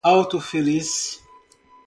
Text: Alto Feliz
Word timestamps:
Alto 0.03 0.41
Feliz 0.41 1.21